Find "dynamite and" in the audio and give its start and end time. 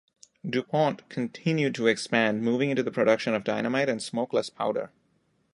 3.43-4.01